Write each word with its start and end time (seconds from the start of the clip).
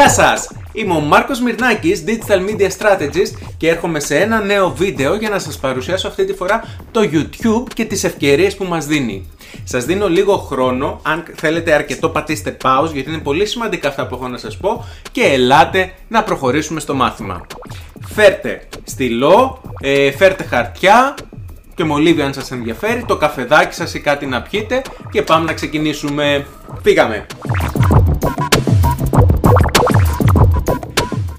Γεια 0.00 0.08
σας! 0.08 0.50
Είμαι 0.72 0.94
ο 0.94 1.00
Μάρκος 1.00 1.40
Μυρνάκης, 1.40 2.04
Digital 2.06 2.38
Media 2.38 2.68
Strategist 2.78 3.52
και 3.56 3.68
έρχομαι 3.68 4.00
σε 4.00 4.16
ένα 4.16 4.40
νέο 4.40 4.70
βίντεο 4.70 5.14
για 5.14 5.28
να 5.28 5.38
σας 5.38 5.58
παρουσιάσω 5.58 6.08
αυτή 6.08 6.24
τη 6.24 6.32
φορά 6.32 6.64
το 6.90 7.00
YouTube 7.12 7.72
και 7.74 7.84
τις 7.84 8.04
ευκαιρίες 8.04 8.56
που 8.56 8.64
μας 8.64 8.86
δίνει. 8.86 9.30
Σας 9.64 9.84
δίνω 9.84 10.08
λίγο 10.08 10.36
χρόνο, 10.36 11.00
αν 11.02 11.24
θέλετε 11.34 11.72
αρκετό 11.72 12.08
πατήστε 12.08 12.56
pause 12.62 12.90
γιατί 12.92 13.10
είναι 13.10 13.18
πολύ 13.18 13.46
σημαντικά 13.46 13.88
αυτά 13.88 14.06
που 14.06 14.14
έχω 14.14 14.28
να 14.28 14.38
σας 14.38 14.56
πω 14.56 14.84
και 15.12 15.22
ελάτε 15.22 15.92
να 16.08 16.22
προχωρήσουμε 16.22 16.80
στο 16.80 16.94
μάθημα. 16.94 17.46
Φέρτε 18.14 18.68
στυλό, 18.84 19.60
ε, 19.80 20.10
φέρτε 20.10 20.44
χαρτιά, 20.44 21.14
και 21.74 21.84
μολύβι 21.84 22.22
αν 22.22 22.34
σας 22.34 22.50
ενδιαφέρει, 22.50 23.04
το 23.06 23.16
καφεδάκι 23.16 23.74
σας 23.74 23.94
ή 23.94 24.00
κάτι 24.00 24.26
να 24.26 24.42
πιείτε 24.42 24.82
και 25.10 25.22
πάμε 25.22 25.44
να 25.44 25.52
ξεκινήσουμε. 25.52 26.46
Φύγαμε! 26.82 27.26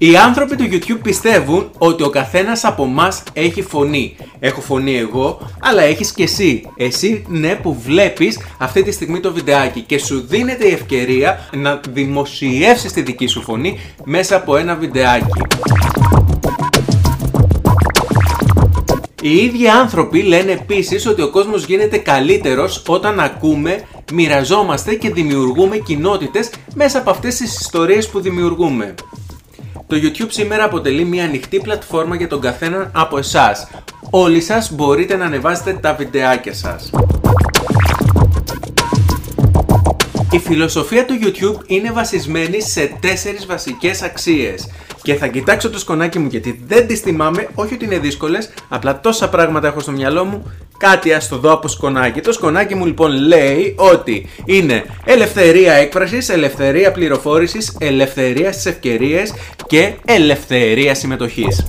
Οι 0.02 0.16
άνθρωποι 0.16 0.56
του 0.56 0.68
YouTube 0.70 1.00
πιστεύουν 1.02 1.70
ότι 1.78 2.02
ο 2.02 2.08
καθένας 2.08 2.64
από 2.64 2.84
μας 2.84 3.22
έχει 3.32 3.62
φωνή. 3.62 4.16
Έχω 4.38 4.60
φωνή 4.60 4.96
εγώ, 4.96 5.40
αλλά 5.60 5.82
έχεις 5.82 6.12
και 6.12 6.22
εσύ. 6.22 6.66
Εσύ 6.76 7.24
ναι 7.28 7.54
που 7.54 7.76
βλέπεις 7.84 8.38
αυτή 8.58 8.82
τη 8.82 8.92
στιγμή 8.92 9.20
το 9.20 9.32
βιντεάκι 9.32 9.80
και 9.80 9.98
σου 9.98 10.24
δίνεται 10.28 10.68
η 10.68 10.72
ευκαιρία 10.72 11.48
να 11.52 11.80
δημοσιεύσεις 11.90 12.92
τη 12.92 13.02
δική 13.02 13.26
σου 13.26 13.42
φωνή 13.42 13.78
μέσα 14.04 14.36
από 14.36 14.56
ένα 14.56 14.74
βιντεάκι. 14.74 15.40
Οι 19.22 19.36
ίδιοι 19.36 19.68
άνθρωποι 19.68 20.22
λένε 20.22 20.52
επίσης 20.52 21.06
ότι 21.06 21.22
ο 21.22 21.30
κόσμος 21.30 21.64
γίνεται 21.64 21.98
καλύτερος 21.98 22.82
όταν 22.86 23.20
ακούμε, 23.20 23.82
μοιραζόμαστε 24.12 24.94
και 24.94 25.10
δημιουργούμε 25.10 25.76
κοινότητες 25.76 26.50
μέσα 26.74 26.98
από 26.98 27.10
αυτές 27.10 27.36
τις 27.36 27.60
ιστορίες 27.60 28.08
που 28.08 28.20
δημιουργούμε. 28.20 28.94
Το 29.92 29.98
YouTube 30.02 30.26
σήμερα 30.28 30.64
αποτελεί 30.64 31.04
μια 31.04 31.24
ανοιχτή 31.24 31.60
πλατφόρμα 31.60 32.16
για 32.16 32.28
τον 32.28 32.40
καθένα 32.40 32.90
από 32.94 33.18
εσάς. 33.18 33.68
Όλοι 34.10 34.40
σας 34.40 34.72
μπορείτε 34.72 35.16
να 35.16 35.24
ανεβάσετε 35.24 35.72
τα 35.72 35.94
βιντεάκια 35.94 36.54
σας. 36.54 36.90
Η 40.30 40.38
φιλοσοφία 40.38 41.04
του 41.04 41.18
YouTube 41.22 41.62
είναι 41.66 41.92
βασισμένη 41.92 42.62
σε 42.62 42.96
τέσσερις 43.00 43.46
βασικές 43.46 44.02
αξίες. 44.02 44.68
Και 45.02 45.14
θα 45.14 45.26
κοιτάξω 45.26 45.70
το 45.70 45.78
σκονάκι 45.78 46.18
μου 46.18 46.28
γιατί 46.30 46.62
δεν 46.66 46.86
τις 46.86 47.00
θυμάμαι, 47.00 47.48
όχι 47.54 47.74
ότι 47.74 47.84
είναι 47.84 47.98
δύσκολες, 47.98 48.50
απλά 48.68 49.00
τόσα 49.00 49.28
πράγματα 49.28 49.66
έχω 49.66 49.80
στο 49.80 49.92
μυαλό 49.92 50.24
μου, 50.24 50.52
κάτι 50.82 51.12
ας 51.12 51.28
το 51.28 51.38
δω 51.38 51.52
από 51.52 51.68
σκονάκι. 51.68 52.20
Το 52.20 52.32
σκονάκι 52.32 52.74
μου 52.74 52.86
λοιπόν 52.86 53.10
λέει 53.10 53.74
ότι 53.78 54.28
είναι 54.44 54.84
ελευθερία 55.04 55.72
έκφρασης, 55.72 56.28
ελευθερία 56.28 56.92
πληροφόρησης, 56.92 57.76
ελευθερία 57.80 58.52
στις 58.52 58.66
ευκαιρίες 58.66 59.34
και 59.66 59.92
ελευθερία 60.04 60.94
συμμετοχής. 60.94 61.66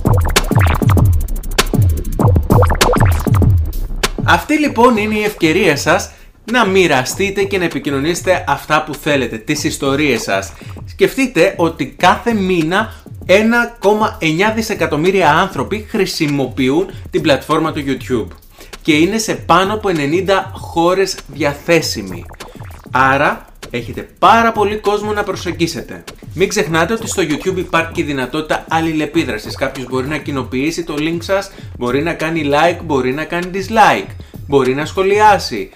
Αυτή 4.24 4.58
λοιπόν 4.58 4.96
είναι 4.96 5.14
η 5.14 5.22
ευκαιρία 5.22 5.76
σας 5.76 6.10
να 6.52 6.66
μοιραστείτε 6.66 7.42
και 7.42 7.58
να 7.58 7.64
επικοινωνήσετε 7.64 8.44
αυτά 8.48 8.84
που 8.84 8.94
θέλετε, 8.94 9.36
τις 9.36 9.64
ιστορίες 9.64 10.22
σας. 10.22 10.52
Σκεφτείτε 10.84 11.54
ότι 11.56 11.86
κάθε 11.86 12.34
μήνα 12.34 12.92
1,9 13.26 14.52
δισεκατομμύρια 14.54 15.30
άνθρωποι 15.30 15.86
χρησιμοποιούν 15.88 16.90
την 17.10 17.20
πλατφόρμα 17.22 17.72
του 17.72 17.84
YouTube 17.86 18.43
και 18.84 18.92
είναι 18.92 19.18
σε 19.18 19.34
πάνω 19.34 19.74
από 19.74 19.88
90 19.92 19.98
χώρες 20.52 21.16
διαθέσιμη. 21.26 22.24
Άρα 22.90 23.46
έχετε 23.70 24.08
πάρα 24.18 24.52
πολύ 24.52 24.76
κόσμο 24.76 25.12
να 25.12 25.22
προσεγγίσετε. 25.22 26.04
Μην 26.34 26.48
ξεχνάτε 26.48 26.92
ότι 26.92 27.08
στο 27.08 27.22
YouTube 27.22 27.56
υπάρχει 27.56 27.92
και 27.92 28.00
η 28.00 28.04
δυνατότητα 28.04 28.64
αλληλεπίδρασης. 28.68 29.56
Κάποιος 29.56 29.86
μπορεί 29.88 30.06
να 30.06 30.18
κοινοποιήσει 30.18 30.84
το 30.84 30.94
link 30.98 31.16
σας, 31.20 31.50
μπορεί 31.78 32.02
να 32.02 32.12
κάνει 32.14 32.42
like, 32.44 32.78
μπορεί 32.84 33.12
να 33.12 33.24
κάνει 33.24 33.50
dislike, 33.54 34.10
μπορεί 34.46 34.74
να 34.74 34.84
σχολιάσει. 34.84 35.70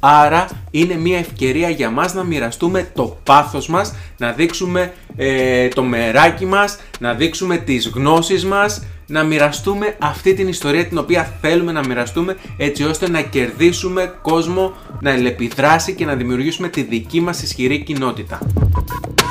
Άρα 0.00 0.48
είναι 0.70 0.94
μια 0.94 1.18
ευκαιρία 1.18 1.68
για 1.68 1.90
μας 1.90 2.14
να 2.14 2.24
μοιραστούμε 2.24 2.90
το 2.94 3.18
πάθος 3.22 3.68
μας, 3.68 3.94
να 4.18 4.32
δείξουμε 4.32 4.92
ε, 5.16 5.68
το 5.68 5.82
μεράκι 5.82 6.46
μας, 6.46 6.78
να 6.98 7.14
δείξουμε 7.14 7.56
τις 7.56 7.88
γνώσεις 7.88 8.44
μας, 8.44 8.82
να 9.06 9.22
μοιραστούμε 9.22 9.96
αυτή 9.98 10.34
την 10.34 10.48
ιστορία 10.48 10.86
την 10.86 10.98
οποία 10.98 11.38
θέλουμε 11.40 11.72
να 11.72 11.86
μοιραστούμε 11.86 12.36
έτσι 12.56 12.84
ώστε 12.84 13.10
να 13.10 13.20
κερδίσουμε 13.20 14.14
κόσμο, 14.22 14.74
να 15.00 15.10
ελεπιδράσει 15.10 15.94
και 15.94 16.04
να 16.04 16.14
δημιουργήσουμε 16.14 16.68
τη 16.68 16.82
δική 16.82 17.20
μας 17.20 17.42
ισχυρή 17.42 17.82
κοινότητα. 17.82 18.38
σας 19.16 19.25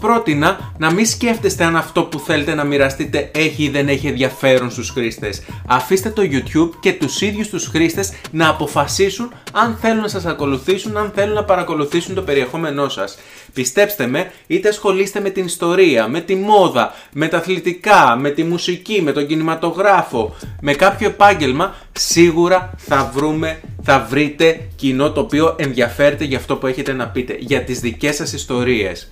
πρότεινα 0.00 0.72
να 0.78 0.92
μην 0.92 1.06
σκέφτεστε 1.06 1.64
αν 1.64 1.76
αυτό 1.76 2.02
που 2.02 2.18
θέλετε 2.18 2.54
να 2.54 2.64
μοιραστείτε 2.64 3.30
έχει 3.34 3.62
ή 3.62 3.68
δεν 3.68 3.88
έχει 3.88 4.06
ενδιαφέρον 4.06 4.70
στους 4.70 4.90
χρήστες. 4.90 5.42
Αφήστε 5.66 6.10
το 6.10 6.22
YouTube 6.22 6.70
και 6.80 6.92
τους 6.92 7.20
ίδιους 7.20 7.48
τους 7.48 7.66
χρήστες 7.66 8.12
να 8.30 8.48
αποφασίσουν 8.48 9.32
αν 9.52 9.78
θέλουν 9.80 10.00
να 10.00 10.08
σας 10.08 10.26
ακολουθήσουν, 10.26 10.96
αν 10.96 11.12
θέλουν 11.14 11.34
να 11.34 11.44
παρακολουθήσουν 11.44 12.14
το 12.14 12.22
περιεχόμενό 12.22 12.88
σας. 12.88 13.18
Πιστέψτε 13.52 14.06
με, 14.06 14.32
είτε 14.46 14.68
ασχολείστε 14.68 15.20
με 15.20 15.30
την 15.30 15.44
ιστορία, 15.44 16.08
με 16.08 16.20
τη 16.20 16.34
μόδα, 16.34 16.94
με 17.12 17.28
τα 17.28 17.36
αθλητικά, 17.36 18.16
με 18.20 18.30
τη 18.30 18.44
μουσική, 18.44 19.02
με 19.02 19.12
τον 19.12 19.26
κινηματογράφο, 19.26 20.36
με 20.60 20.72
κάποιο 20.74 21.08
επάγγελμα, 21.08 21.74
σίγουρα 21.92 22.70
θα 22.76 23.10
βρούμε, 23.14 23.60
θα 23.82 24.06
βρείτε 24.10 24.68
κοινό 24.76 25.12
το 25.12 25.20
οποίο 25.20 25.54
ενδιαφέρεται 25.58 26.24
για 26.24 26.38
αυτό 26.38 26.56
που 26.56 26.66
έχετε 26.66 26.92
να 26.92 27.08
πείτε, 27.08 27.36
για 27.38 27.62
τις 27.62 27.80
δικές 27.80 28.16
σας 28.16 28.32
ιστορίες 28.32 29.10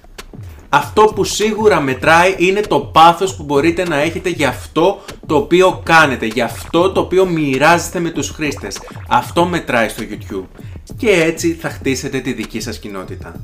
αυτό 0.68 1.02
που 1.02 1.24
σίγουρα 1.24 1.80
μετράει 1.80 2.34
είναι 2.38 2.60
το 2.60 2.80
πάθος 2.80 3.34
που 3.34 3.42
μπορείτε 3.42 3.88
να 3.88 3.96
έχετε 4.00 4.28
για 4.28 4.48
αυτό 4.48 5.00
το 5.26 5.36
οποίο 5.36 5.80
κάνετε, 5.84 6.26
για 6.26 6.44
αυτό 6.44 6.92
το 6.92 7.00
οποίο 7.00 7.26
μοιράζεστε 7.26 8.00
με 8.00 8.10
τους 8.10 8.30
χρήστες. 8.30 8.78
Αυτό 9.08 9.44
μετράει 9.44 9.88
στο 9.88 10.02
YouTube. 10.10 10.60
Και 10.96 11.10
έτσι 11.10 11.52
θα 11.52 11.70
χτίσετε 11.70 12.18
τη 12.18 12.32
δική 12.32 12.60
σας 12.60 12.78
κοινότητα 12.78 13.40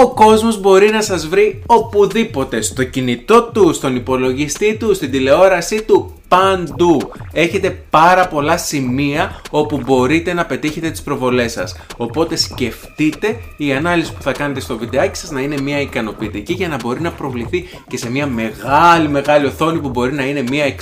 ο 0.00 0.08
κόσμος 0.14 0.60
μπορεί 0.60 0.90
να 0.90 1.02
σας 1.02 1.26
βρει 1.26 1.62
οπουδήποτε, 1.66 2.60
στο 2.60 2.84
κινητό 2.84 3.42
του, 3.42 3.72
στον 3.72 3.96
υπολογιστή 3.96 4.76
του, 4.76 4.94
στην 4.94 5.10
τηλεόρασή 5.10 5.82
του, 5.82 6.12
παντού. 6.28 7.12
Έχετε 7.32 7.70
πάρα 7.90 8.28
πολλά 8.28 8.56
σημεία 8.56 9.40
όπου 9.50 9.80
μπορείτε 9.86 10.32
να 10.32 10.46
πετύχετε 10.46 10.90
τις 10.90 11.02
προβολές 11.02 11.52
σας. 11.52 11.76
Οπότε 11.96 12.36
σκεφτείτε 12.36 13.36
η 13.56 13.72
ανάλυση 13.72 14.12
που 14.12 14.22
θα 14.22 14.32
κάνετε 14.32 14.60
στο 14.60 14.78
βιντεάκι 14.78 15.18
σας 15.18 15.30
να 15.30 15.40
είναι 15.40 15.60
μια 15.60 15.80
ικανοποιητική 15.80 16.52
για 16.52 16.68
να 16.68 16.76
μπορεί 16.76 17.00
να 17.00 17.12
προβληθεί 17.12 17.68
και 17.88 17.96
σε 17.96 18.10
μια 18.10 18.26
μεγάλη 18.26 19.08
μεγάλη 19.08 19.46
οθόνη 19.46 19.78
που 19.78 19.88
μπορεί 19.88 20.12
να 20.12 20.24
είναι 20.24 20.42
μια 20.42 20.74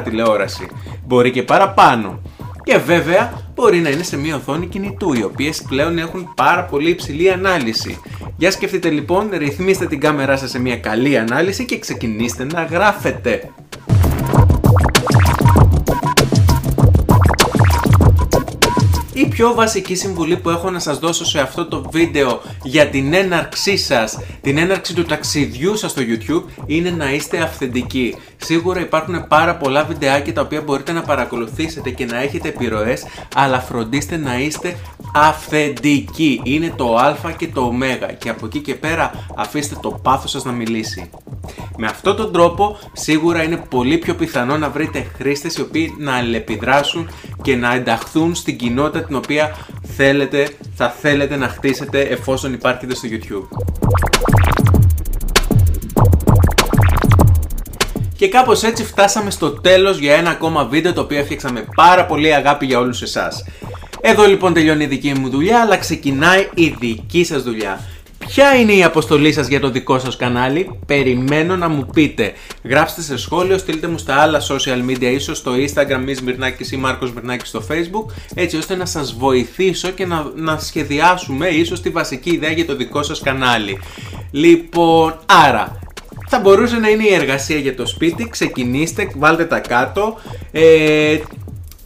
60 0.00 0.02
τηλεόραση. 0.04 0.68
Μπορεί 1.06 1.30
και 1.30 1.42
παραπάνω. 1.42 2.20
Και 2.64 2.78
βέβαια 2.78 3.42
μπορεί 3.54 3.78
να 3.80 3.88
είναι 3.88 4.02
σε 4.02 4.16
μια 4.16 4.36
οθόνη 4.36 4.66
κινητού, 4.66 5.12
οι 5.12 5.22
οποίες 5.22 5.62
πλέον 5.62 5.98
έχουν 5.98 6.32
πάρα 6.34 6.64
πολύ 6.64 6.90
υψηλή 6.90 7.30
ανάλυση. 7.30 8.00
Για 8.36 8.50
σκεφτείτε 8.50 8.90
λοιπόν, 8.90 9.28
ρυθμίστε 9.32 9.86
την 9.86 10.00
κάμερά 10.00 10.36
σας 10.36 10.50
σε 10.50 10.58
μια 10.58 10.76
καλή 10.76 11.18
ανάλυση 11.18 11.64
και 11.64 11.78
ξεκινήστε 11.78 12.44
να 12.44 12.62
γράφετε. 12.64 13.50
Πιο 19.34 19.54
βασική 19.54 19.94
συμβουλή 19.94 20.36
που 20.36 20.50
έχω 20.50 20.70
να 20.70 20.78
σας 20.78 20.98
δώσω 20.98 21.24
σε 21.24 21.40
αυτό 21.40 21.66
το 21.66 21.84
βίντεο 21.90 22.40
για 22.62 22.88
την 22.88 23.14
έναρξή 23.14 23.76
σας, 23.76 24.18
την 24.40 24.58
έναρξη 24.58 24.94
του 24.94 25.04
ταξιδιού 25.04 25.76
σας 25.76 25.90
στο 25.90 26.02
YouTube 26.02 26.44
είναι 26.66 26.90
να 26.90 27.12
είστε 27.12 27.38
αυθεντικοί. 27.38 28.14
Σίγουρα 28.36 28.80
υπάρχουν 28.80 29.28
πάρα 29.28 29.56
πολλά 29.56 29.84
βιντεάκια 29.84 30.32
τα 30.32 30.40
οποία 30.40 30.60
μπορείτε 30.60 30.92
να 30.92 31.02
παρακολουθήσετε 31.02 31.90
και 31.90 32.04
να 32.04 32.22
έχετε 32.22 32.48
επιρροές, 32.48 33.04
αλλά 33.34 33.60
φροντίστε 33.60 34.16
να 34.16 34.38
είστε 34.38 34.76
αυθεντικοί. 35.14 36.40
Είναι 36.44 36.72
το 36.76 36.96
α 36.96 37.16
και 37.36 37.48
το 37.48 37.60
ω 37.60 37.72
και 38.18 38.28
από 38.28 38.46
εκεί 38.46 38.60
και 38.60 38.74
πέρα 38.74 39.26
αφήστε 39.36 39.76
το 39.82 39.90
πάθος 40.02 40.30
σας 40.30 40.44
να 40.44 40.52
μιλήσει. 40.52 41.10
Με 41.78 41.86
αυτόν 41.86 42.16
τον 42.16 42.32
τρόπο 42.32 42.78
σίγουρα 42.92 43.42
είναι 43.42 43.64
πολύ 43.68 43.98
πιο 43.98 44.14
πιθανό 44.14 44.58
να 44.58 44.70
βρείτε 44.70 45.06
χρήστες 45.16 45.56
οι 45.56 45.60
οποίοι 45.60 45.94
να 45.98 46.16
αλληλεπιδράσουν 46.16 47.10
και 47.42 47.56
να 47.56 47.74
ενταχθούν 47.74 48.34
στην 48.34 48.56
κοινότητα 48.56 49.04
την 49.04 49.16
οποία 49.16 49.56
θέλετε, 49.96 50.48
θα 50.74 50.90
θέλετε 50.90 51.36
να 51.36 51.48
χτίσετε 51.48 52.00
εφόσον 52.00 52.52
υπάρχετε 52.52 52.94
στο 52.94 53.08
YouTube. 53.10 53.48
Και 58.16 58.28
κάπως 58.28 58.62
έτσι 58.62 58.84
φτάσαμε 58.84 59.30
στο 59.30 59.50
τέλος 59.50 59.98
για 59.98 60.14
ένα 60.14 60.30
ακόμα 60.30 60.64
βίντεο 60.64 60.92
το 60.92 61.00
οποίο 61.00 61.18
έφτιαξαμε 61.18 61.64
πάρα 61.74 62.06
πολύ 62.06 62.34
αγάπη 62.34 62.66
για 62.66 62.78
όλους 62.78 63.02
εσάς. 63.02 63.44
Εδώ 64.00 64.26
λοιπόν 64.26 64.52
τελειώνει 64.52 64.84
η 64.84 64.86
δική 64.86 65.12
μου 65.18 65.28
δουλειά 65.28 65.60
αλλά 65.60 65.76
ξεκινάει 65.76 66.48
η 66.54 66.76
δική 66.78 67.24
σας 67.24 67.42
δουλειά. 67.42 67.80
Ποια 68.26 68.54
είναι 68.54 68.72
η 68.72 68.84
αποστολή 68.84 69.32
σας 69.32 69.46
για 69.46 69.60
το 69.60 69.70
δικό 69.70 69.98
σας 69.98 70.16
κανάλι, 70.16 70.78
περιμένω 70.86 71.56
να 71.56 71.68
μου 71.68 71.86
πείτε. 71.92 72.32
Γράψτε 72.62 73.02
σε 73.02 73.16
σχόλιο, 73.16 73.58
στείλτε 73.58 73.86
μου 73.86 73.98
στα 73.98 74.14
άλλα 74.14 74.40
social 74.40 74.90
media, 74.90 75.12
ίσως 75.14 75.38
στο 75.38 75.52
Instagram 75.52 76.02
Μης 76.04 76.22
Μυρνάκης 76.22 76.72
ή 76.72 76.76
Μάρκος 76.76 77.12
Μυρνάκης 77.12 77.48
στο 77.48 77.62
Facebook, 77.70 78.12
έτσι 78.34 78.56
ώστε 78.56 78.76
να 78.76 78.86
σας 78.86 79.14
βοηθήσω 79.14 79.90
και 79.90 80.06
να, 80.06 80.30
να 80.34 80.58
σχεδιάσουμε 80.58 81.48
ίσως 81.48 81.80
τη 81.80 81.90
βασική 81.90 82.30
ιδέα 82.30 82.50
για 82.50 82.66
το 82.66 82.76
δικό 82.76 83.02
σας 83.02 83.20
κανάλι. 83.20 83.78
Λοιπόν, 84.30 85.18
άρα, 85.26 85.78
θα 86.28 86.38
μπορούσε 86.38 86.76
να 86.76 86.88
είναι 86.88 87.04
η 87.04 87.14
εργασία 87.14 87.58
για 87.58 87.76
το 87.76 87.86
σπίτι, 87.86 88.28
ξεκινήστε, 88.28 89.10
βάλτε 89.16 89.44
τα 89.44 89.58
κάτω. 89.58 90.20
Ε, 90.52 91.18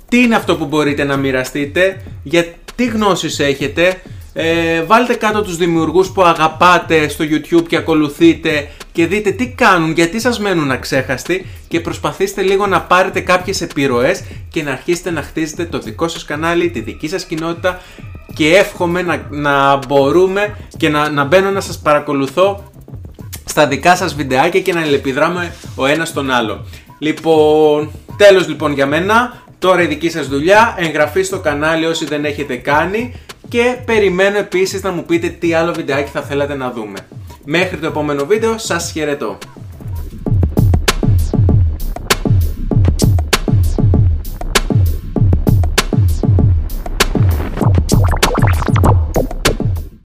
τι 0.08 0.19
είναι 0.19 0.34
αυτό 0.34 0.56
που 0.56 0.64
μπορείτε 0.64 1.05
να 1.05 1.17
μοιραστείτε, 1.17 2.02
για 2.23 2.46
τι 2.75 2.84
γνώσεις 2.84 3.38
έχετε, 3.38 4.02
ε, 4.32 4.82
βάλτε 4.82 5.14
κάτω 5.14 5.42
τους 5.42 5.56
δημιουργούς 5.56 6.10
που 6.10 6.22
αγαπάτε 6.22 7.08
στο 7.08 7.25
YouTube 7.25 7.64
και 7.69 7.76
ακολουθείτε 7.76 8.69
και 8.92 9.06
δείτε 9.06 9.30
τι 9.30 9.48
κάνουν, 9.48 9.92
γιατί 9.92 10.20
σας 10.20 10.38
μένουν 10.38 10.70
αξέχαστοι 10.70 11.46
και 11.69 11.80
προσπαθήστε 11.80 12.42
λίγο 12.42 12.66
να 12.66 12.80
πάρετε 12.82 13.20
κάποιες 13.20 13.60
επιρροές 13.60 14.25
και 14.50 14.62
να 14.62 14.70
αρχίσετε 14.70 15.10
να 15.10 15.22
χτίζετε 15.22 15.64
το 15.64 15.78
δικό 15.78 16.08
σας 16.08 16.25
κανάλι, 16.25 16.70
τη 16.70 16.80
δική 16.80 17.08
σας 17.08 17.25
κοινότητα 17.25 17.80
και 18.34 18.56
εύχομαι 18.56 19.02
να, 19.02 19.26
να 19.30 19.76
μπορούμε 19.76 20.56
και 20.76 20.88
να, 20.88 21.10
να 21.10 21.24
μπαίνω 21.24 21.50
να 21.50 21.60
σας 21.60 21.78
παρακολουθώ 21.78 22.72
στα 23.44 23.66
δικά 23.66 23.96
σας 23.96 24.14
βιντεάκια 24.14 24.60
και 24.60 24.72
να 24.72 24.81
ελεπιδράμε 24.81 25.54
ο 25.74 25.86
ένας 25.86 26.12
τον 26.12 26.31
άλλο. 26.31 26.66
Λοιπόν, 26.98 27.90
τέλος 28.16 28.48
λοιπόν 28.48 28.72
για 28.72 28.86
μένα, 28.86 29.42
τώρα 29.58 29.82
η 29.82 29.86
δική 29.86 30.10
σας 30.10 30.28
δουλειά, 30.28 30.74
εγγραφή 30.78 31.22
στο 31.22 31.38
κανάλι 31.38 31.86
όσοι 31.86 32.04
δεν 32.04 32.24
έχετε 32.24 32.56
κάνει 32.56 33.14
και 33.48 33.78
περιμένω 33.84 34.38
επίσης 34.38 34.82
να 34.82 34.90
μου 34.90 35.04
πείτε 35.04 35.28
τι 35.28 35.54
άλλο 35.54 35.72
βιντεάκι 35.72 36.10
θα 36.10 36.22
θέλατε 36.22 36.54
να 36.54 36.70
δούμε. 36.70 36.98
Μέχρι 37.44 37.76
το 37.76 37.86
επόμενο 37.86 38.26
βίντεο 38.26 38.58
σας 38.58 38.90
χαιρετώ. 38.90 39.38